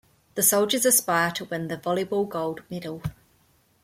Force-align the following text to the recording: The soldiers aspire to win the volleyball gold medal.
The 0.33 0.41
soldiers 0.41 0.83
aspire 0.83 1.29
to 1.33 1.45
win 1.45 1.67
the 1.67 1.77
volleyball 1.77 2.27
gold 2.27 2.63
medal. 2.71 3.03